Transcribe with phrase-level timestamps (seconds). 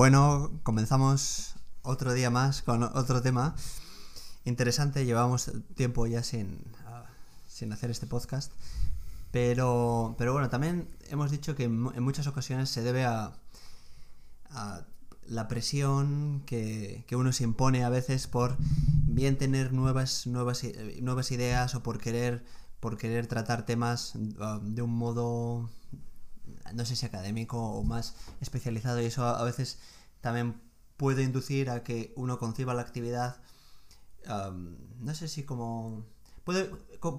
[0.00, 3.54] Bueno, comenzamos otro día más con otro tema
[4.46, 5.04] interesante.
[5.04, 7.04] Llevamos tiempo ya sin, ah,
[7.70, 8.50] hacer este podcast.
[9.30, 13.34] Pero, pero bueno, también hemos dicho que en, muchas ocasiones se debe a,
[14.48, 14.86] a
[15.26, 18.56] la presión que, que, uno se impone a veces por
[19.06, 20.62] bien tener nuevas, nuevas,
[21.02, 22.42] nuevas ideas o por querer,
[22.80, 25.68] por querer tratar temas uh, de un modo,
[26.74, 29.78] no sé si académico o más especializado y eso a, veces
[30.20, 30.60] también
[30.96, 33.36] puede inducir a que uno conciba la actividad,
[34.28, 36.04] um, no sé si como...
[36.44, 36.70] Puede,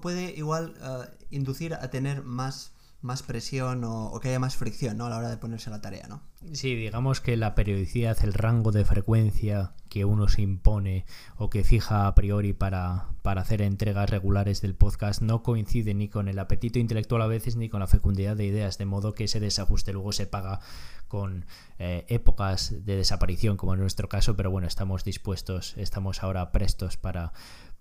[0.02, 5.06] puede igual uh, inducir a tener más más presión o, que haya más fricción ¿no?
[5.06, 6.22] a la hora de ponerse a la tarea, ¿no?
[6.52, 11.04] Sí, digamos que la periodicidad, el rango de frecuencia que uno se impone
[11.36, 16.08] o que fija a priori para, para hacer entregas regulares del podcast no coincide ni
[16.08, 19.24] con el apetito intelectual a veces ni con la fecundidad de ideas, de modo que
[19.24, 20.60] ese desajuste luego se paga
[21.08, 21.44] con
[21.78, 26.96] eh, épocas de desaparición, como en nuestro caso, pero bueno, estamos dispuestos, estamos ahora prestos
[26.96, 27.32] para,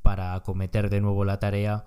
[0.01, 1.85] para acometer de nuevo la tarea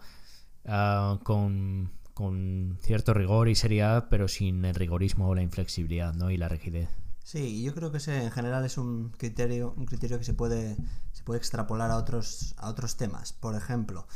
[0.64, 6.30] uh, con con cierto rigor y seriedad, pero sin el rigorismo o la inflexibilidad, ¿no?
[6.30, 6.88] Y la rigidez.
[7.24, 10.76] Sí, yo creo que ese en general es un criterio, un criterio que se puede,
[11.12, 13.32] se puede extrapolar a otros, a otros temas.
[13.32, 14.06] Por ejemplo,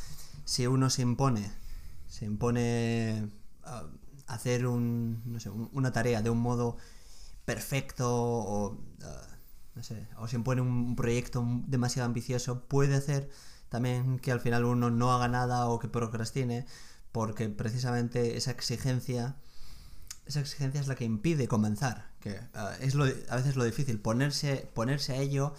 [0.44, 1.50] si uno se impone,
[2.06, 3.28] se impone
[3.64, 3.84] a
[4.26, 6.76] hacer un, no sé, una tarea de un modo
[7.44, 8.76] perfecto o, uh,
[9.74, 13.30] no sé, o se impone un proyecto demasiado ambicioso, puede hacer
[13.70, 16.66] también que al final uno no haga nada o que procrastine
[17.12, 19.37] porque precisamente esa exigencia
[20.27, 22.95] esa exigencia es la que impide comenzar que uh, es
[23.31, 25.55] a veces lo difícil ponerse ponerse a ello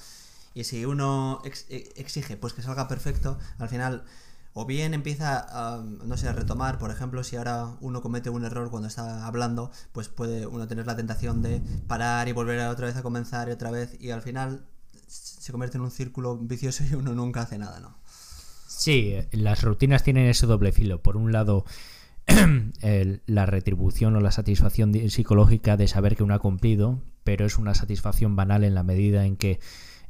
[0.54, 4.06] y si uno ex, exige pues que salga perfecto al final
[4.54, 8.46] o bien empieza a, no sé, a retomar, por ejemplo, si ahora uno comete un
[8.46, 12.88] error cuando está hablando, pues puede uno tener la tentación de parar y volver otra
[12.88, 14.66] vez a comenzar y otra vez, y al final
[15.08, 17.99] se convierte en un círculo vicioso y uno nunca hace nada, ¿no?
[18.80, 21.02] Sí, las rutinas tienen ese doble filo.
[21.02, 21.66] Por un lado,
[23.26, 27.76] la retribución o la satisfacción psicológica de saber que uno ha cumplido, pero es una
[27.76, 29.60] satisfacción banal en la medida en que,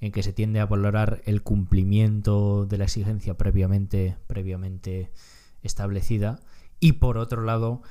[0.02, 5.10] en que se tiende a valorar el cumplimiento de la exigencia previamente, previamente
[5.64, 6.40] establecida.
[6.80, 7.82] Y por otro lado,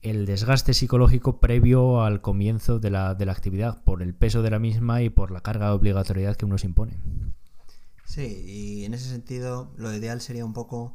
[0.00, 4.50] el desgaste psicológico previo al comienzo de la, de la actividad, por el peso de
[4.50, 6.96] la misma y por la carga de obligatoriedad que uno se impone.
[8.12, 10.94] Sí, y en ese sentido lo ideal sería un poco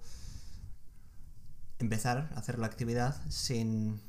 [1.79, 3.99] empezar a hacer la actividad sin,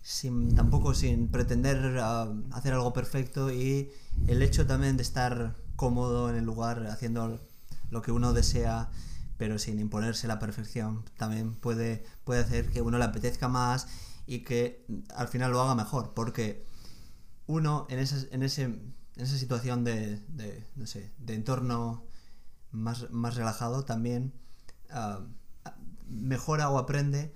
[0.00, 3.90] sin tampoco sin pretender uh, hacer algo perfecto y
[4.26, 7.38] el hecho también de estar cómodo en el lugar haciendo
[7.90, 8.88] lo que uno desea
[9.36, 13.86] pero sin imponerse la perfección también puede, puede hacer que uno le apetezca más
[14.26, 16.64] y que al final lo haga mejor porque
[17.46, 22.08] uno en, esa, en, ese, en esa situación de, de, no sé, de entorno
[22.70, 24.32] más, más relajado, también
[24.90, 25.22] uh,
[26.06, 27.34] mejora o aprende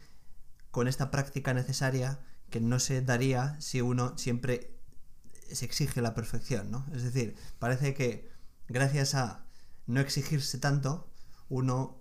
[0.71, 4.77] con esta práctica necesaria que no se daría si uno siempre
[5.53, 6.87] se exige la perfección, ¿no?
[6.93, 8.31] Es decir, parece que
[8.69, 9.45] gracias a
[9.87, 11.11] no exigirse tanto,
[11.49, 12.01] uno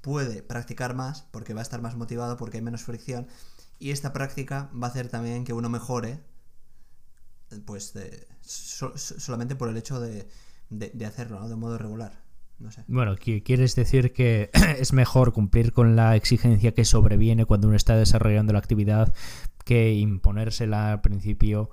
[0.00, 3.28] puede practicar más porque va a estar más motivado, porque hay menos fricción,
[3.78, 6.22] y esta práctica va a hacer también que uno mejore,
[7.64, 7.94] pues
[8.42, 10.28] solamente por el hecho de,
[10.68, 11.48] de, hacerlo.
[11.48, 12.22] De modo regular.
[12.88, 17.96] Bueno, quieres decir que es mejor cumplir con la exigencia que sobreviene cuando uno está
[17.96, 19.14] desarrollando la actividad
[19.64, 21.70] que imponérsela al principio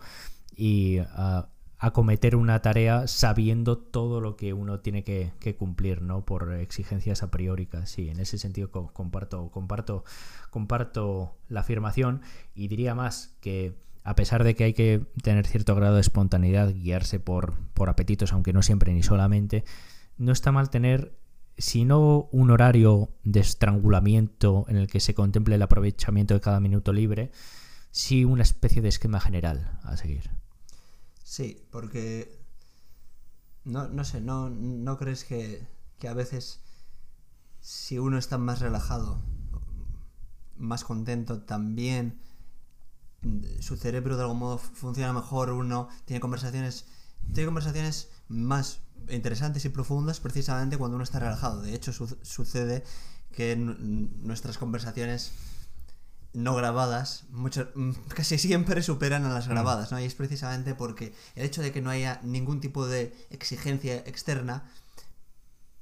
[0.56, 1.44] y uh,
[1.80, 6.26] acometer una tarea sabiendo todo lo que uno tiene que, que, cumplir, ¿no?
[6.26, 7.70] Por exigencias a priori.
[7.86, 10.04] Sí, en ese sentido comparto, comparto,
[10.50, 12.22] comparto la afirmación
[12.56, 16.74] y diría más que a pesar de que hay que tener cierto grado de espontaneidad,
[16.74, 19.66] guiarse por, por apetitos, aunque no siempre ni solamente,
[20.18, 21.18] no está mal tener,
[21.58, 26.60] si no un horario de estrangulamiento en el que se contemple el aprovechamiento de cada
[26.60, 27.32] minuto libre,
[27.92, 30.30] sí una especie de esquema general a seguir.
[31.24, 32.40] Sí, porque
[33.64, 35.68] no, no sé, no, no crees que,
[36.00, 36.62] que a veces
[37.60, 39.22] si uno está más relajado,
[40.56, 42.22] más contento, también
[43.60, 46.86] su cerebro de algún modo funciona mejor, uno tiene conversaciones,
[47.34, 51.62] tiene conversaciones más interesantes y profundas precisamente cuando uno está relajado.
[51.62, 52.84] De hecho, su sucede
[53.32, 55.32] que nuestras conversaciones
[56.34, 57.70] no grabadas mucho,
[58.10, 60.00] casi siempre superan a las grabadas, ¿no?
[60.00, 64.70] Y es precisamente porque el hecho de que no haya ningún tipo de exigencia externa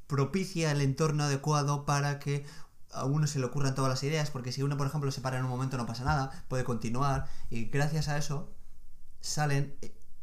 [0.07, 2.45] propicia el entorno adecuado para que
[2.91, 5.37] a uno se le ocurran todas las ideas, porque si uno, por ejemplo, se para
[5.37, 8.49] en un momento no pasa nada, puede continuar, y gracias a eso
[9.19, 9.75] salen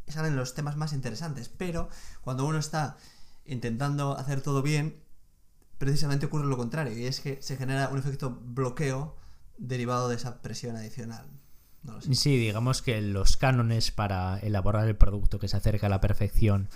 [0.08, 1.48] salen los temas más interesantes.
[1.48, 1.88] Pero
[2.22, 2.96] cuando uno está
[3.44, 5.02] intentando hacer todo bien,
[5.78, 9.16] precisamente ocurre lo contrario, y es que se genera un efecto bloqueo
[9.58, 11.26] derivado de esa presión adicional.
[11.82, 12.14] No lo sé.
[12.14, 16.68] Sí, digamos que los cánones para elaborar el producto que se acerca a la perfección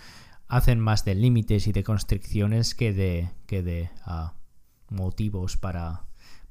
[0.49, 4.35] hacen más de límites y de constricciones que de, que de ah,
[4.89, 6.05] motivos para,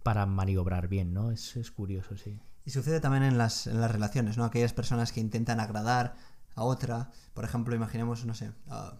[0.03, 1.31] para maniobrar bien, ¿no?
[1.31, 2.39] Es, es curioso, sí.
[2.65, 4.45] Y sucede también en las, en las relaciones, ¿no?
[4.45, 6.15] Aquellas personas que intentan agradar
[6.55, 8.99] a otra, por ejemplo, imaginemos, no sé, a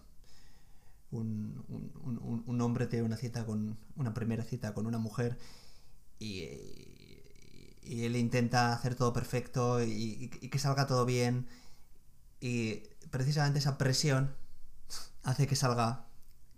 [1.10, 5.38] un, un- un- un hombre tiene una cita con una primera cita con una mujer
[6.18, 6.44] y,
[7.82, 11.46] y él intenta hacer todo perfecto y, que salga todo bien.
[12.40, 14.34] Y precisamente esa presión
[15.24, 16.06] hace que salga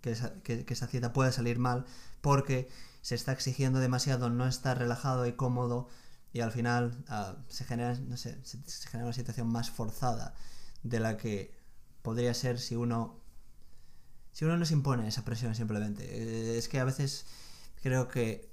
[0.01, 1.85] que esa, que- que esa cita pueda salir mal
[2.21, 2.69] porque
[3.01, 5.89] se está exigiendo demasiado, no está relajado y cómodo
[6.33, 10.35] y al final ah, se genera, no sé, se genera una situación más forzada
[10.83, 11.51] de la que
[12.01, 13.19] podría ser si uno
[14.31, 16.03] si uno no se impone esa presión simplemente.
[16.05, 17.25] Eh, Es que a veces
[17.81, 18.49] creo que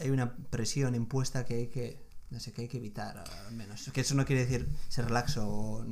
[0.00, 3.90] hay una presión impuesta que hay que no sé que hay que evitar al menos.
[3.92, 5.84] Que eso no quiere decir ser relaxo o,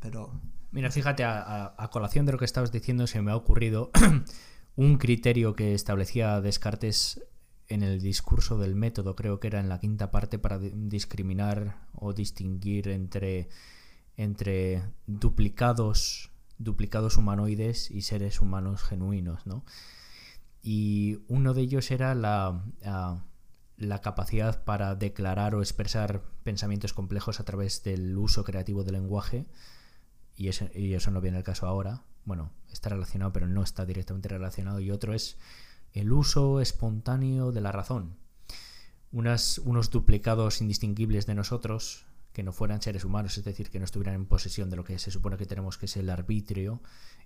[0.00, 0.30] pero
[0.70, 3.90] Mira, fíjate, a, a- colación de lo que estabas diciendo, se me ha ocurrido
[4.76, 7.22] un criterio que establecía Descartes
[7.68, 11.86] en el discurso del método, creo que era en la quinta parte, para di- discriminar
[11.94, 13.48] o distinguir entre,
[14.18, 19.64] entre duplicados, duplicados humanoides y seres humanos genuinos, ¿no?
[20.62, 23.24] Y uno de ellos era la, ah,
[23.76, 29.46] la capacidad para declarar o expresar pensamientos complejos a través del uso creativo del lenguaje,
[30.36, 32.02] y, ese- y eso no viene al caso ahora.
[32.24, 34.80] Bueno, está relacionado, pero no está directamente relacionado.
[34.80, 35.38] Y otro es
[35.92, 38.16] el uso espontáneo de la razón.
[39.10, 43.84] Unas, unos duplicados indistinguibles de nosotros, que no fueran seres humanos, es decir, que no
[43.84, 46.82] estuvieran en posesión de lo que se supone que tenemos, que es el arbitrio,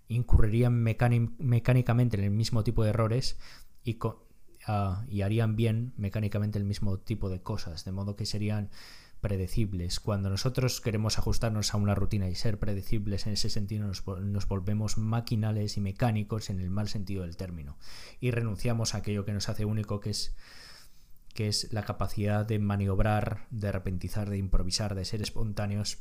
[0.08, 3.36] incurrirían mecáni- mecánicamente en el mismo tipo de errores
[4.66, 8.70] ah, y harían bien mecánicamente el mismo tipo de cosas, de modo que serían
[9.20, 10.00] predecibles.
[10.00, 14.48] Cuando nosotros queremos ajustarnos a una rutina y ser predecibles en ese sentido, nos, nos
[14.48, 17.78] volvemos maquinales y mecánicos en el mal sentido del término.
[18.18, 20.34] Y renunciamos a aquello que nos hace único, que es,
[21.34, 25.98] que es la capacidad de maniobrar, de repentizar, de improvisar, de ser espontáneos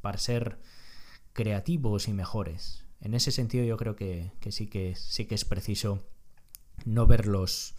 [0.00, 0.58] para ser
[1.32, 2.84] creativos y mejores.
[3.00, 6.06] En ese sentido yo creo que, que sí que sí que es preciso
[6.84, 7.74] no ver los,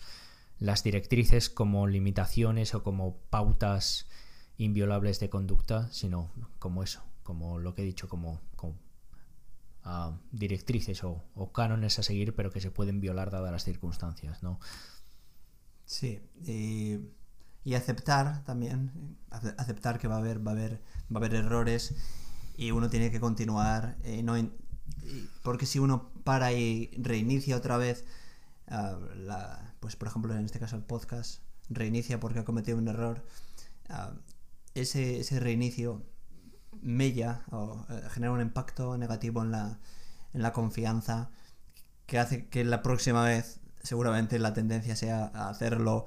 [0.59, 4.07] las directrices como limitaciones o como pautas
[4.57, 8.77] inviolables de conducta, sino como eso, como lo que he dicho, como, como,
[9.83, 14.43] ah, directrices o, o cánones a seguir, pero que se pueden violar dadas las circunstancias,
[14.43, 14.59] ¿no?
[15.93, 18.91] Sí, y, aceptar también,
[19.29, 20.81] ace- aceptar que va a haber, va a haber,
[21.13, 21.93] va a haber errores
[22.57, 24.51] y uno tiene que continuar, eh, no y-
[25.43, 28.05] porque si uno para y reinicia otra vez,
[28.67, 32.87] ah, la, pues por ejemplo en este caso el podcast, reinicia porque ha cometido un
[32.87, 33.23] error,
[33.89, 34.13] ah,
[34.75, 36.03] ese, ese reinicio
[36.81, 39.79] mella o eh, genera un impacto negativo en la,
[40.33, 41.29] en la confianza
[42.07, 46.05] que hace que la próxima vez seguramente la tendencia sea a hacerlo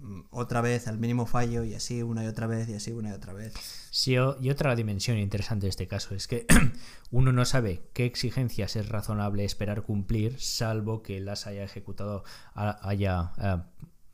[0.00, 3.10] mm, otra vez al mínimo fallo y así una y otra vez y así una
[3.10, 3.54] y otra vez.
[3.90, 6.46] Sí, y otra dimensión interesante de este caso es que
[7.10, 12.24] uno no sabe qué exigencias es razonable esperar cumplir, salvo que las haya ejecutado,
[12.54, 13.32] haya,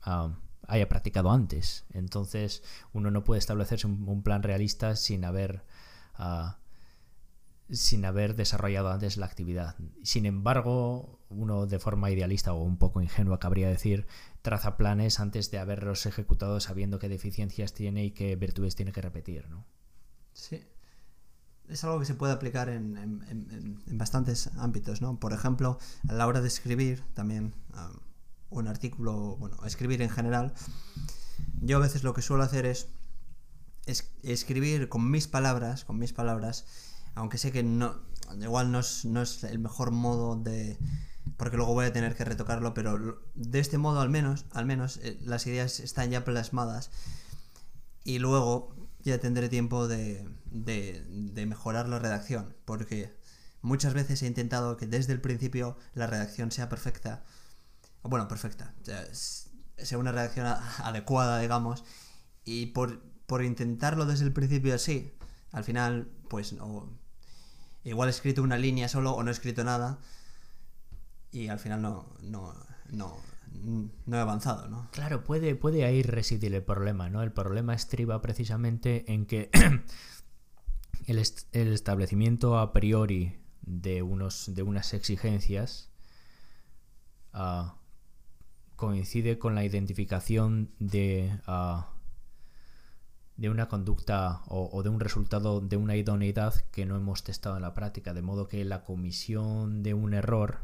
[0.03, 0.37] ah,
[0.69, 1.87] haya practicado antes.
[1.93, 2.63] Entonces,
[2.93, 5.65] uno no puede establecerse un, plan realista sin haber,
[6.15, 6.59] ah,
[7.73, 9.77] sin haber desarrollado antes la actividad.
[10.03, 14.07] Sin embargo, uno de forma idealista o un poco ingenua, cabría decir,
[14.43, 19.01] traza planes antes de haberlos ejecutado sabiendo qué deficiencias tiene y qué virtudes tiene que
[19.01, 19.65] repetir, ¿no?
[20.35, 20.63] Sí.
[21.69, 25.19] Es algo que se puede aplicar en, bastantes ámbitos, ¿no?
[25.19, 27.55] Por ejemplo, a la hora de escribir también
[28.51, 30.53] un artículo, bueno, escribir en general,
[31.63, 32.89] yo a veces lo que suelo hacer es,
[33.87, 36.67] es- escribir con mis palabras, con mis palabras,
[37.15, 38.01] aunque sé que no,
[38.41, 40.79] igual no es, no es el mejor modo de,
[41.37, 44.99] porque luego voy a tener que retocarlo, pero de este modo al menos, al menos
[44.99, 46.91] eh, las ideas están ya plasmadas
[48.05, 53.17] y luego ya tendré tiempo de, de, de mejorar la redacción, porque
[53.61, 57.25] muchas veces he intentado que desde el principio la redacción sea perfecta,
[58.03, 61.85] bueno, perfecta, sea, sea una redacción adecuada, digamos,
[62.45, 65.13] y por, por intentarlo desde el principio así,
[65.53, 66.89] al final, pues no,
[67.85, 69.99] igual he escrito una línea solo o no he escrito nada,
[71.31, 72.55] y al final no, no,
[72.91, 73.17] no,
[74.07, 74.89] no he avanzado, ¿no?
[74.93, 77.23] Claro, puede, puede ahí residir el problema, ¿no?
[77.23, 79.51] El problema estriba precisamente en que
[81.07, 85.91] el, establecimiento a priori de, unos, de unas exigencias
[87.33, 87.77] ah,
[88.77, 91.93] coincide con la identificación de, ah,
[93.37, 97.63] de una conducta o, de un resultado de una idoneidad que no hemos testado en
[97.63, 100.59] la práctica, de modo que la comisión de un error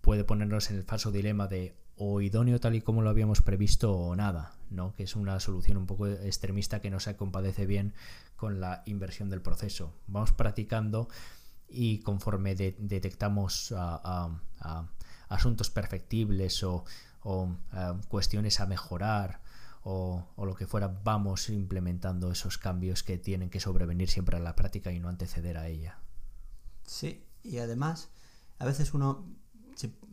[0.00, 3.92] puede ponernos en el falso dilema de o idóneo tal y como lo habíamos previsto
[3.92, 4.94] o nada, ¿no?
[4.94, 7.92] que es una solución un poco extremista que no se compadece bien
[8.36, 9.92] con la inversión del proceso.
[10.06, 11.08] Vamos practicando
[11.68, 13.74] y conforme detectamos
[15.28, 16.84] asuntos perfectibles o,
[18.08, 19.42] cuestiones a mejorar
[19.82, 24.56] o, lo que fuera, vamos implementando esos cambios que tienen que sobrevenir siempre a la
[24.56, 25.98] práctica y no anteceder a ella.
[26.84, 28.10] Sí, y además,
[28.58, 29.26] a veces uno,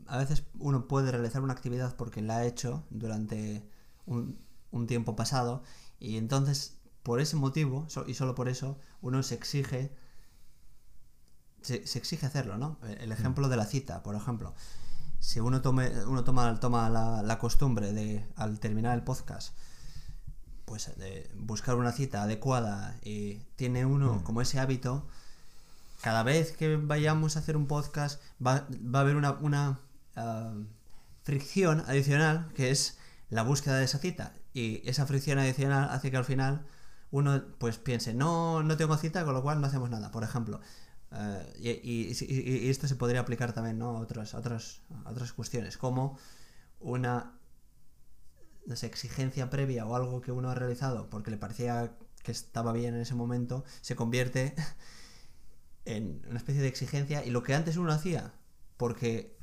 [0.05, 3.67] a veces uno puede realizar una actividad porque la ha hecho durante
[4.05, 4.39] un,
[4.71, 5.63] un tiempo pasado
[6.00, 9.91] y entonces por ese motivo y solo por eso uno se exige
[11.62, 12.77] se, exige hacerlo, ¿no?
[13.00, 14.53] El ejemplo de la cita, por ejemplo.
[15.19, 19.55] Si uno, tome, uno toma, toma la, costumbre de, al terminar el podcast,
[20.65, 24.24] pues de buscar una cita adecuada y tiene uno mm.
[24.24, 25.07] como ese hábito,
[26.01, 29.79] cada vez que vayamos a hacer un podcast va, va a haber una, una
[30.15, 30.53] ah,
[31.24, 32.97] fricción adicional que es
[33.29, 34.33] la búsqueda de esa cita.
[34.53, 36.65] Y esa fricción adicional hace que al final
[37.12, 40.59] uno pues piense, no, no tengo cita, con lo cual no hacemos nada, por ejemplo.
[41.12, 46.18] Eh, y, esto se podría aplicar también a, otras, otras, otras cuestiones, como
[46.80, 47.34] una
[48.84, 53.02] exigencia previa o algo que uno ha realizado porque le parecía que estaba bien en
[53.02, 54.54] ese momento, se convierte
[55.86, 58.34] en una especie de exigencia y lo que antes uno hacía
[58.76, 59.38] porque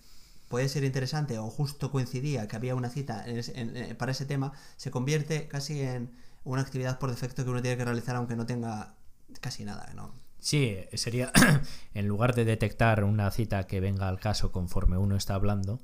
[0.48, 4.90] puede ser interesante o justo coincidía que había una cita eh, para ese tema, se
[4.90, 6.12] convierte casi en
[6.44, 8.94] una actividad por defecto que uno tiene que realizar aunque no tenga
[9.40, 10.12] casi nada, ¿no?
[10.44, 11.32] Sí, sería,
[11.94, 15.80] en lugar de detectar una cita que venga al caso conforme uno está hablando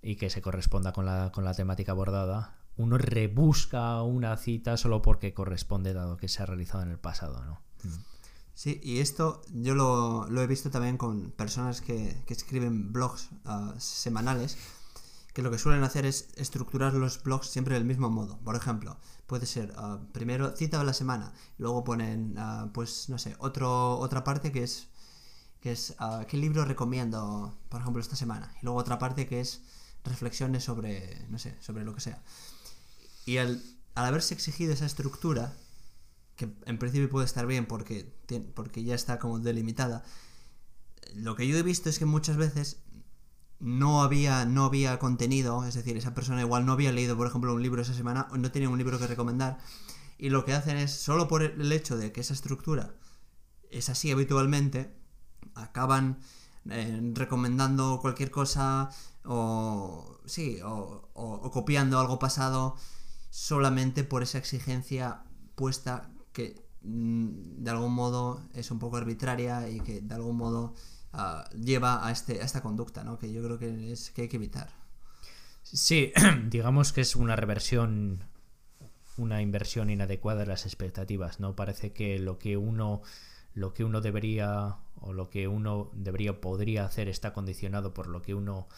[0.00, 5.02] y que se corresponda con la, con la temática abordada, uno rebusca una cita solo
[5.02, 7.60] porque corresponde dado que se ha realizado en el pasado, ¿no?
[7.84, 8.02] Mm.
[8.54, 14.56] Sí, y esto yo lo, he visto también con personas que, escriben blogs ah, semanales,
[15.32, 18.38] que lo que suelen hacer es estructurar los blogs siempre del mismo modo.
[18.40, 23.18] Por ejemplo, puede ser ah, primero cita de la semana, luego ponen, ah, pues no
[23.18, 24.88] sé, otro, otra parte que es,
[25.60, 29.40] que es uh, qué libro recomiendo, por ejemplo, esta semana, y luego otra parte que
[29.40, 29.62] es
[30.04, 32.22] reflexiones sobre, no sé, sobre lo que sea.
[33.24, 33.62] Y al,
[33.94, 35.54] al haberse exigido esa estructura,
[36.36, 38.12] que en principio puede estar bien porque,
[38.54, 40.02] porque ya está como delimitada,
[41.14, 42.81] lo que yo he visto es que muchas veces
[43.62, 47.54] no había, no había contenido, es decir, esa persona igual no había leído, por ejemplo,
[47.54, 49.58] un libro esa semana, o no tenía un libro que recomendar,
[50.18, 52.96] y lo que hacen es, solo por el hecho de que esa estructura
[53.70, 54.92] es así habitualmente,
[55.54, 56.18] acaban
[56.70, 58.90] eh, recomendando cualquier cosa
[59.24, 62.76] o, sí, o, o copiando algo pasado
[63.30, 65.22] solamente por esa exigencia
[65.54, 70.74] puesta que mm, de algún modo es un poco arbitraria y que de algún modo
[71.54, 73.18] lleva a, este, a esta conducta, ¿no?
[73.18, 74.70] que yo creo que, es, que hay que evitar.
[75.62, 76.12] Sí,
[76.48, 78.24] digamos que es una reversión,
[79.16, 81.54] una inversión inadecuada de las expectativas, ¿no?
[81.54, 83.02] Parece que lo que uno,
[83.54, 88.22] lo que uno debería o lo que uno debería podría hacer está condicionado por lo
[88.22, 88.68] que uno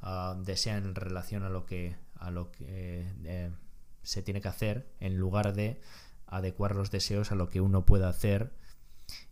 [0.00, 3.50] ah, desea en relación a lo que a lo que eh,
[4.02, 5.80] se tiene que hacer en lugar de
[6.26, 8.52] adecuar los deseos a lo que uno pueda hacer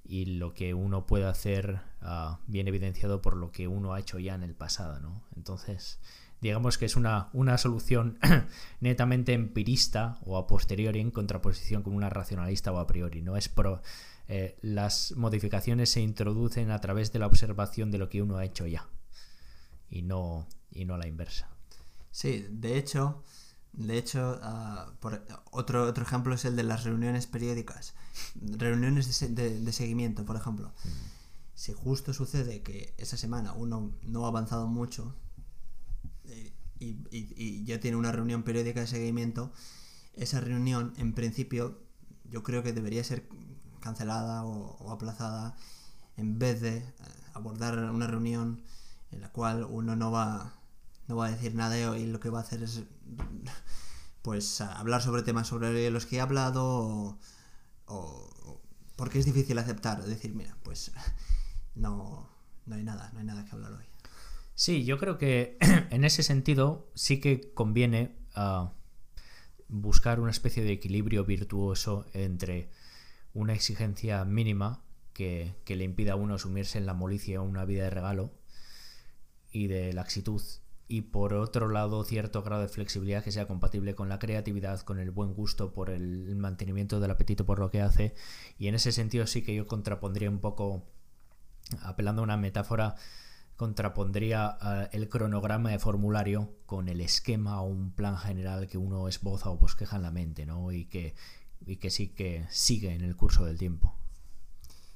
[0.05, 4.19] y lo que uno puede hacer uh, bien evidenciado por lo que uno ha hecho
[4.19, 5.23] ya en el pasado, ¿no?
[5.37, 6.01] Entonces,
[6.41, 8.19] digamos que es una, una solución
[8.81, 13.37] netamente empirista o a posteriori en contraposición con una racionalista o a priori, ¿no?
[13.37, 13.83] Es pro,
[14.29, 18.45] eh, las modificaciones se introducen a través de la observación de lo que uno ha
[18.45, 18.89] hecho ya
[19.91, 21.51] y no, y no la inversa.
[22.11, 23.23] Sí, de hecho,
[23.73, 24.93] de hecho, ah,
[25.51, 27.95] otro, otro ejemplo es el de las reuniones periódicas.
[28.35, 30.69] Reuniones de, de, seguimiento, por ejemplo.
[30.69, 30.89] Mm.
[31.55, 35.15] Si justo sucede que esa semana uno no ha avanzado mucho
[36.25, 39.53] eh, y, ya tiene una reunión periódica de seguimiento,
[40.15, 41.79] esa reunión, en principio,
[42.31, 43.29] yo creo que debería ser
[43.81, 45.57] cancelada o aplazada
[46.17, 46.93] en vez de eh,
[47.35, 48.63] abordar una reunión
[49.11, 50.60] en la cual uno no va
[51.11, 52.85] no va a decir nada y lo que va a hacer es
[54.23, 57.19] pues hablar sobre temas sobre los que he hablado
[57.87, 58.61] o,
[58.95, 60.93] porque es difícil aceptar, decir, mira, pues
[61.75, 62.31] no,
[62.65, 63.85] no hay nada, no hay nada que hablar hoy.
[64.55, 65.59] Sí, yo creo que
[65.91, 68.73] en ese sentido sí que conviene ah,
[69.67, 72.71] buscar una especie de equilibrio virtuoso entre
[73.35, 77.65] una exigencia mínima que, que le impida a uno sumirse en la molicia o una
[77.65, 78.33] vida de regalo
[79.51, 80.43] y de laxitud
[80.91, 84.99] y por otro lado cierto grado de flexibilidad que sea compatible con la creatividad, con
[84.99, 88.13] el buen gusto por el mantenimiento del apetito por lo que hace
[88.59, 90.83] y en ese sentido sí que yo contrapondría un poco,
[91.83, 92.97] apelando a una metáfora,
[93.57, 99.07] contrapondría uh, el cronograma de formulario con el esquema o un plan general que uno
[99.07, 100.73] esboza o bosqueja en la mente, ¿no?
[100.73, 101.15] Y que,
[101.67, 104.00] y que sí que sigue en el curso del tiempo.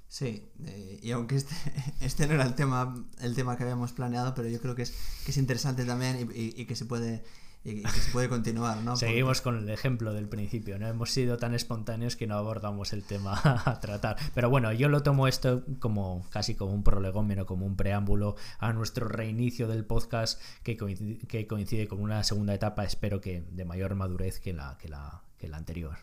[0.08, 1.54] Sí, eh, y aunque este,
[2.00, 4.94] este no era el tema, el tema que habíamos planeado, pero yo creo que es,
[5.24, 7.24] que es interesante también y, y, que se puede
[7.64, 8.94] y que se puede continuar, ¿no?
[8.94, 10.86] Seguimos con el ejemplo del principio, ¿no?
[10.86, 14.16] Hemos sido tan espontáneos que no abordamos el tema a tratar.
[14.34, 18.74] Pero bueno, yo lo tomo esto como casi como un prolegómeno, como un preámbulo a
[18.74, 23.64] nuestro reinicio del podcast que coincide, que coincide con una segunda etapa, espero que de
[23.64, 25.96] mayor madurez que la, que la, que la anterior.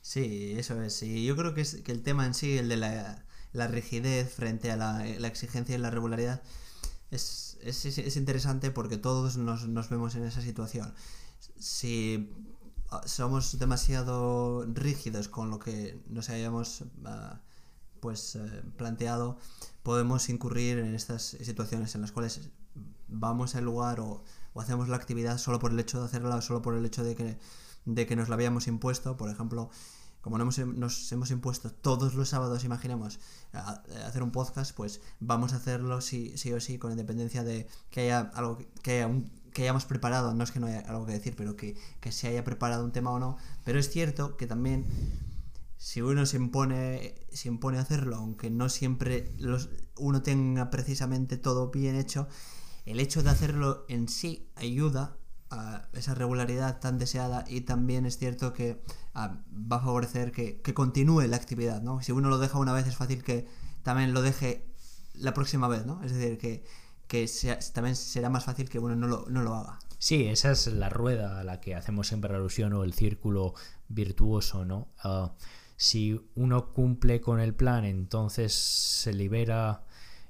[0.00, 1.02] Sí, eso es.
[1.02, 3.24] Y yo creo que, es, que el tema en sí, el de la
[3.56, 6.42] la rigidez frente a la, la exigencia y la regularidad,
[7.10, 10.92] es, es, es interesante porque todos nos, nos, vemos en esa situación.
[11.58, 12.30] Si
[12.90, 17.36] ah, somos demasiado rígidos con lo que nos hayamos uh,
[18.00, 19.38] pues uh, planteado,
[19.82, 22.50] podemos incurrir en estas situaciones en las cuales
[23.08, 24.22] vamos al lugar o,
[24.52, 27.14] o, hacemos la actividad solo por el hecho de hacerla, solo por el hecho de
[27.14, 27.38] que,
[27.84, 29.16] de que nos la habíamos impuesto.
[29.16, 29.70] Por ejemplo,
[30.26, 33.20] como nos hemos, nos hemos impuesto todos los sábados, imaginemos,
[33.52, 38.00] hacer un podcast, pues vamos a hacerlo sí, sí o sí, con independencia de que
[38.00, 39.06] haya algo que,
[39.56, 41.76] hayamos preparado, no es que no haya algo que decir, pero que,
[42.10, 43.36] se haya preparado un tema o no.
[43.64, 44.88] Pero es cierto que también
[45.76, 51.70] si uno se impone, se impone hacerlo, aunque no siempre los, uno tenga precisamente todo
[51.70, 52.26] bien hecho,
[52.84, 55.18] el hecho de hacerlo en sí ayuda
[55.92, 58.82] esa regularidad tan deseada y también es cierto que
[59.14, 62.02] a, va a favorecer que, continúe la actividad, ¿no?
[62.02, 63.46] Si uno lo deja una vez es fácil que
[63.82, 64.66] también lo deje
[65.14, 66.02] la próxima vez, ¿no?
[66.02, 66.38] Es decir,
[67.08, 69.78] que, sea, también será más fácil que uno no lo, haga.
[69.98, 73.54] Sí, esa es la rueda a la que hacemos siempre alusión o el círculo
[73.88, 74.88] virtuoso, ¿no?
[75.04, 75.28] Uh,
[75.76, 79.85] si uno cumple con el plan, entonces se libera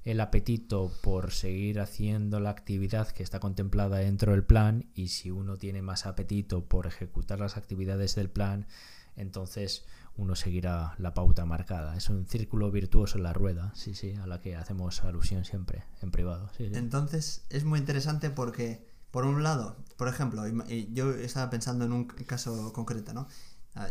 [0.06, 5.32] el apetito por seguir haciendo la actividad que está contemplada dentro del plan y si
[5.32, 8.68] uno tiene más apetito por ejecutar las actividades del plan,
[9.16, 9.84] entonces
[10.16, 11.96] uno seguirá la pauta marcada.
[11.96, 15.82] Es un círculo virtuoso en la rueda, sí, sí, a la que hacemos alusión siempre
[16.00, 16.50] en privado.
[16.60, 20.44] Entonces es muy interesante porque, por un lado, por ejemplo,
[20.92, 23.26] yo estaba pensando en un caso concreto, ¿no?
[23.74, 23.88] A,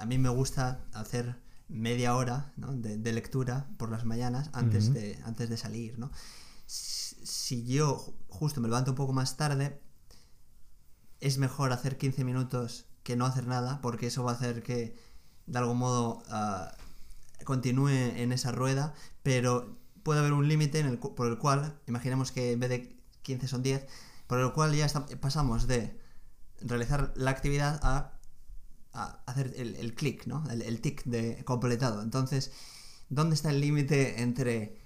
[0.00, 2.72] a mí me gusta hacer media hora ¿no?
[2.74, 4.94] de, de, lectura por las mañanas antes, uh -huh.
[4.94, 5.98] de, antes de salir.
[5.98, 6.10] ¿no?
[6.66, 9.80] Si, si, yo justo me levanto un poco más tarde,
[11.20, 14.96] es mejor hacer 15 minutos que no hacer nada, porque eso va a hacer que
[15.46, 21.38] de algún modo uh, continúe en esa rueda, pero puede haber un límite por el
[21.38, 23.86] cual, imaginemos que en vez de 15 son 10,
[24.26, 25.98] por el cual ya está, pasamos de
[26.60, 28.13] realizar la actividad a
[28.94, 30.44] hacer el, el clic, ¿no?
[30.50, 32.02] El, el, de completado.
[32.02, 32.52] Entonces,
[33.08, 34.78] ¿dónde está el límite entre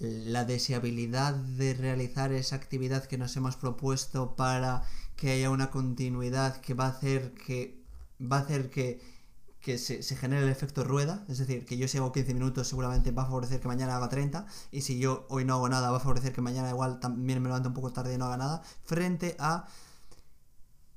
[0.00, 4.82] la deseabilidad de realizar esa actividad que nos hemos propuesto para
[5.16, 7.80] que haya una continuidad que va a hacer que
[8.20, 9.00] va a hacer que,
[9.60, 12.66] que se, se, genere el efecto rueda, es decir, que yo si hago 15 minutos
[12.66, 15.90] seguramente va a favorecer que mañana haga 30 y si yo hoy no hago nada
[15.90, 18.38] va a favorecer que mañana igual también me levanto un poco tarde y no haga
[18.38, 19.66] nada, frente a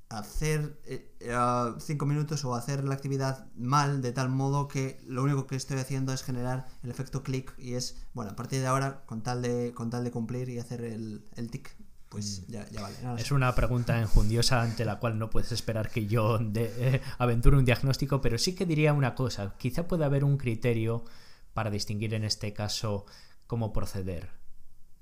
[0.08, 0.88] hacer 5
[1.20, 5.56] eh, uh, minutos o hacer la actividad mal de tal modo que lo único que
[5.56, 9.22] estoy haciendo es generar el efecto clic y es, bueno, a partir de ahora, con
[9.22, 11.76] tal de, con tal de cumplir y hacer el, el tic,
[12.08, 12.52] pues mm.
[12.52, 12.96] ya, ya, vale.
[13.02, 17.02] No, es una pregunta enjundiosa ante la cual no puedes esperar que yo de, eh,
[17.18, 21.04] aventure un diagnóstico, pero sí que diría una cosa, quizá puede haber un criterio
[21.52, 23.06] para distinguir en este caso
[23.48, 24.30] cómo proceder,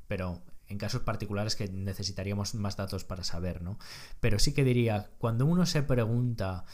[0.09, 0.43] pero
[0.75, 3.79] en casos particulares que necesitaríamos más datos para saber, ¿no?
[4.21, 6.65] Pero sí que diría, cuando uno se pregunta,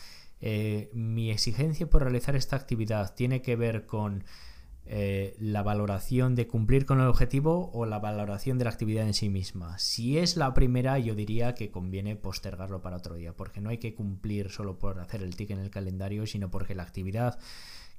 [0.40, 4.24] eh, mi exigencia por realizar esta actividad tiene que ver con
[4.86, 9.14] eh, la valoración de cumplir con el objetivo o la valoración de la actividad en
[9.14, 9.78] sí misma.
[9.78, 13.78] Si es la primera, yo diría que conviene postergarlo para otro día, porque no hay
[13.78, 17.38] que cumplir solo por hacer el tic en el calendario, sino porque la actividad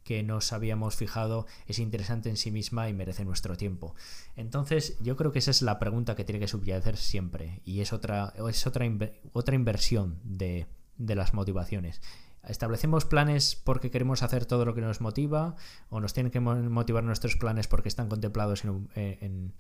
[0.04, 3.96] que nos habíamos fijado es interesante en sí misma y merece nuestro tiempo.
[4.36, 7.94] Entonces, yo creo que esa es la pregunta que tiene que subyacer siempre y es
[7.94, 8.86] otra, es otra,
[9.34, 12.02] otra inversión de, de las motivaciones.
[12.48, 15.56] ¿Establecemos planes porque queremos hacer todo lo que nos motiva?
[15.90, 19.54] ¿O nos tienen que motivar nuestros planes porque están contemplados en, en,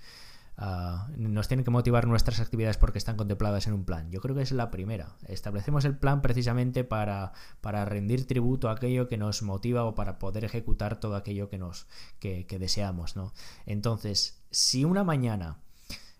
[0.58, 4.12] ah, nos tienen que motivar nuestras actividades porque están contempladas en un plan.
[4.12, 5.16] Yo creo que es la primera.
[5.28, 10.20] Establecemos el plan precisamente para, para rendir tributo a aquello que nos motiva o para
[10.20, 11.88] poder ejecutar todo aquello que nos
[12.20, 13.16] que, deseamos.
[13.16, 13.34] ¿no?
[13.66, 15.60] Entonces, si una mañana,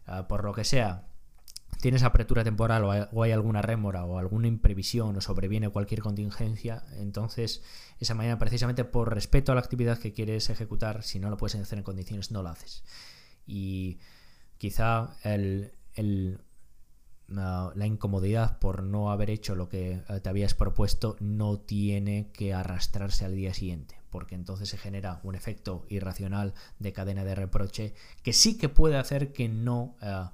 [0.06, 1.08] ah, por lo que sea,
[1.82, 7.63] tienes apertura temporal o hay, alguna rémora o alguna imprevisión o sobreviene cualquier contingencia, entonces
[8.00, 11.56] esa mañana precisamente por respeto a la actividad que quieres ejecutar, si no lo puedes
[11.56, 12.84] hacer en condiciones, no lo haces.
[13.48, 14.00] Y
[14.62, 15.74] quizá el,
[17.28, 22.54] la incomodidad por no haber hecho lo que eh, te habías propuesto no tiene que
[22.54, 27.95] arrastrarse al día siguiente, porque entonces se genera un efecto irracional de cadena de reproche
[28.21, 29.97] que sí que puede hacer que no...
[30.00, 30.26] Eh,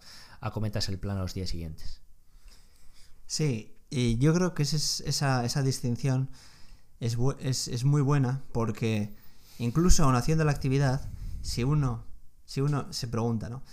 [0.41, 2.01] acometas el plan a los días siguientes.
[3.25, 6.29] Sí, y yo creo que esa, esa, distinción
[6.99, 9.15] es, es, muy buena porque
[9.57, 11.09] incluso aún haciendo la actividad,
[11.41, 12.05] si uno,
[12.45, 13.63] si uno se pregunta, ¿no?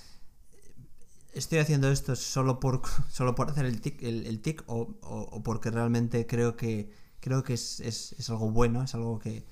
[1.35, 6.27] ¿Estoy haciendo esto solo por, solo por hacer el tic, el, tic o, porque realmente
[6.27, 9.45] creo que, creo que es, algo bueno, es algo que,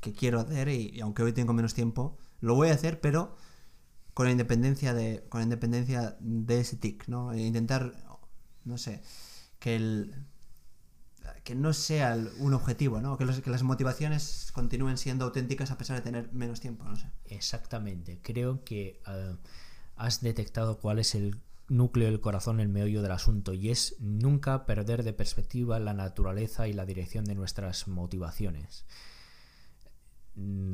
[0.00, 3.36] quiero hacer y, aunque hoy tengo menos tiempo, lo voy a hacer, pero
[4.14, 7.32] con la independencia de, con la independencia de ese tic, ¿no?
[7.32, 7.94] E intentar,
[8.64, 9.02] no sé,
[9.58, 10.14] que el
[11.44, 13.16] que no sea un objetivo, ¿no?
[13.16, 17.10] Que, que las motivaciones continúen siendo auténticas a pesar de tener menos tiempo, no sé.
[17.24, 18.20] Exactamente.
[18.22, 19.36] Creo que eh,
[19.96, 24.66] has detectado cuál es el núcleo del corazón, el meollo del asunto, y es nunca
[24.66, 28.84] perder de perspectiva la naturaleza y la dirección de nuestras motivaciones.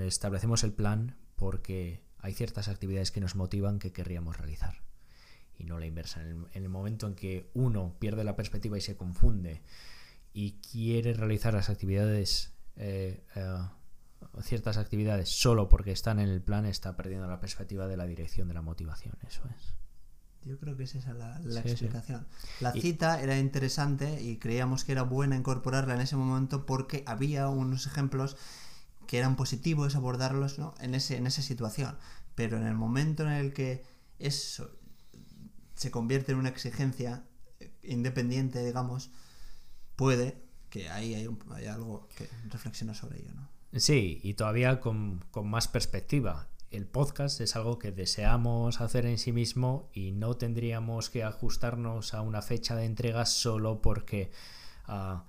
[0.01, 4.83] Establecemos el plan porque hay ciertas actividades que nos motivan que querríamos realizar
[5.59, 6.23] y no la inversa.
[6.23, 9.63] En el, momento en que uno pierde la perspectiva y se confunde
[10.33, 13.59] y quiere realizar las actividades, eh, eh,
[14.43, 18.49] ciertas actividades solo porque están en el plan, está perdiendo la perspectiva de la dirección
[18.49, 19.15] de la motivación.
[19.27, 19.75] Eso es.
[20.45, 22.27] Yo creo que es esa la, explicación.
[22.61, 27.49] La cita era interesante y creíamos que era buena incorporarla en ese momento porque había
[27.49, 28.37] unos ejemplos
[29.07, 30.75] que eran positivos abordarlos ¿no?
[30.81, 31.99] en, ese, en esa situación.
[32.35, 33.85] Pero en el momento en el que
[34.19, 34.71] eso
[35.75, 37.25] se convierte en una exigencia
[37.83, 39.11] independiente, digamos,
[39.97, 43.33] puede que ahí hay, algo que reflexiona sobre ello.
[43.35, 43.49] ¿no?
[43.75, 49.19] Sí, y todavía con, con más perspectiva el podcast es algo que deseamos hacer en
[49.19, 54.31] sí mismo y no tendríamos que ajustarnos a una fecha de entrega solo porque
[54.89, 55.21] uh,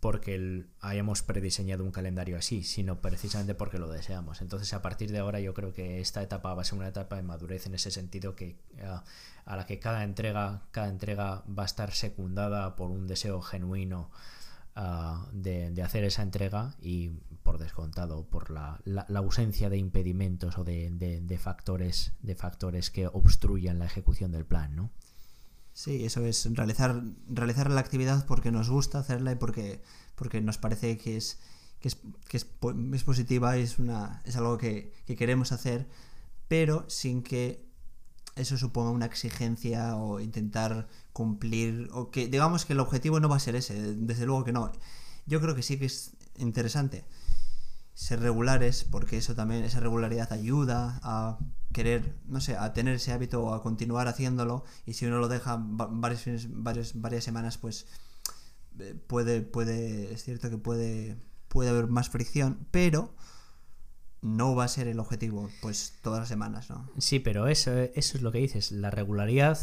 [0.00, 4.40] porque hayamos prediseñado un calendario así, sino precisamente porque lo deseamos.
[4.40, 7.16] Entonces, a partir de ahora, yo creo que esta etapa va a ser una etapa
[7.16, 11.66] de madurez en ese sentido que a, la que cada entrega, cada entrega va a
[11.66, 14.10] estar secundada por un deseo genuino
[14.76, 17.08] ah, de, hacer esa entrega y
[17.42, 18.80] por descontado por la,
[19.14, 24.76] ausencia de impedimentos o de, de, factores de factores que obstruyan la ejecución del plan,
[24.76, 24.90] ¿no?
[25.76, 29.82] Sí, eso es realizar, realizar la actividad porque nos gusta hacerla y porque,
[30.14, 31.38] porque nos parece que es,
[31.80, 35.86] que es, que es, positiva es, una, es algo que, queremos hacer,
[36.48, 37.65] pero sin que
[38.36, 43.36] eso suponga una exigencia o intentar cumplir, o que digamos que el objetivo no va
[43.36, 44.70] a ser ese, desde luego que no.
[45.26, 47.04] Yo creo que sí que es interesante
[47.94, 51.38] ser regulares porque eso también, esa regularidad ayuda a
[51.72, 55.28] querer, no sé, a tener ese hábito o a continuar haciéndolo y si uno lo
[55.28, 57.86] deja varios, varias semanas, pues
[58.78, 61.16] eh, puede, puede, es cierto que puede,
[61.48, 63.14] puede haber más fricción, pero
[64.26, 66.90] no va a ser el objetivo, pues todas las semanas, ¿no?
[66.98, 69.58] Sí, pero eso, eso es lo que dices, la regularidad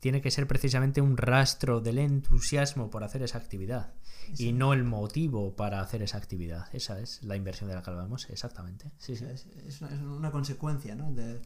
[0.00, 3.94] tiene que ser precisamente un rastro del entusiasmo por hacer esa actividad
[4.36, 6.66] y no el motivo para hacer esa actividad.
[6.72, 8.90] Esa es la inversión de la que hablamos, exactamente.
[8.98, 9.24] Sí, sí.
[9.66, 11.12] Es, una, consecuencia, ¿no?
[11.12, 11.40] De,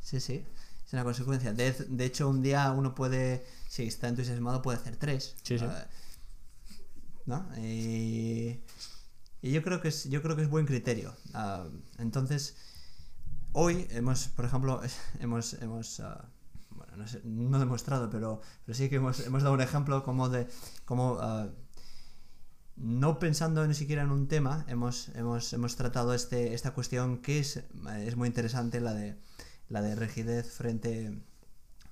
[0.00, 0.44] sí, sí.
[0.86, 1.52] Es una consecuencia.
[1.52, 5.36] De, de, hecho, un día uno puede, si está entusiasmado, puede hacer tres.
[5.42, 5.64] Sí, sí.
[5.66, 5.86] Ah,
[7.26, 7.46] ¿No?
[7.58, 8.60] Y,
[9.42, 11.14] y, yo creo que es, yo creo que es buen criterio.
[11.34, 11.66] Ah,
[11.98, 12.56] entonces,
[13.52, 14.80] hoy hemos, por ejemplo,
[15.20, 16.28] hemos, hemos ah,
[16.70, 20.46] bueno, no, demostrado, pero, pero sí que hemos, hemos dado un ejemplo como de
[20.84, 21.18] cómo
[22.80, 27.40] no pensando ni siquiera en un tema, hemos, hemos, hemos tratado este, esta cuestión que
[27.40, 27.64] es,
[28.00, 29.16] es, muy interesante, la de,
[29.68, 31.18] la de rigidez frente,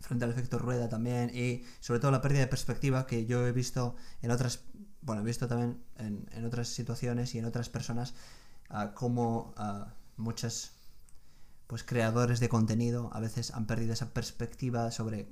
[0.07, 3.53] frente al efecto rueda también y sobre todo la pérdida de perspectiva que yo he
[3.53, 4.64] visto en otras,
[5.03, 8.14] bueno, he visto también en, en otras situaciones y en otras personas
[8.71, 9.85] uh, como uh,
[10.16, 10.73] muchos
[11.66, 15.29] pues, creadores de contenido a veces han perdido esa perspectiva sobre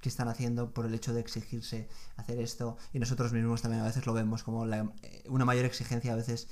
[0.00, 3.86] que están haciendo por el hecho de exigirse hacer esto y nosotros mismos también a
[3.86, 4.84] veces lo vemos como eh,
[5.28, 6.46] una mayor exigencia a veces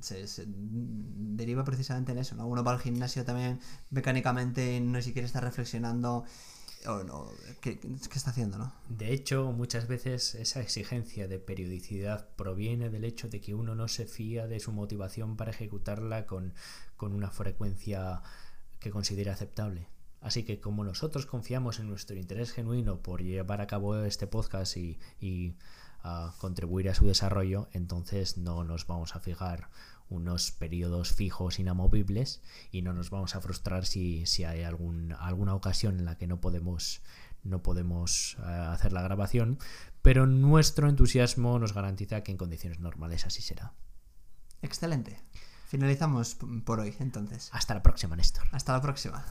[0.00, 2.46] se, deriva precisamente en eso, ¿no?
[2.46, 3.60] Uno va al gimnasio también
[3.90, 6.24] mecánicamente no siquiera está reflexionando
[6.86, 7.28] o no,
[7.60, 7.78] ¿qué,
[8.14, 8.72] está haciendo, no?
[8.88, 13.86] De hecho, muchas veces esa exigencia de periodicidad proviene del hecho de que uno no
[13.88, 16.54] se fía de su motivación para ejecutarla con,
[16.96, 18.22] con una frecuencia
[18.78, 19.88] que considere aceptable.
[20.22, 24.76] Así que como nosotros confiamos en nuestro interés genuino por llevar a cabo este podcast
[24.76, 25.56] y
[26.04, 29.70] uh, contribuir a su desarrollo, entonces no nos vamos a fijar
[30.08, 35.54] unos periodos fijos inamovibles y no nos vamos a frustrar si, si hay algún, alguna
[35.54, 37.00] ocasión en la que no podemos,
[37.44, 39.58] no podemos uh, hacer la grabación,
[40.02, 43.72] pero nuestro entusiasmo nos garantiza que en condiciones normales así será.
[44.62, 45.20] Excelente.
[45.68, 47.48] Finalizamos por hoy, entonces.
[47.52, 48.48] Hasta la próxima, Néstor.
[48.50, 49.24] Hasta la próxima.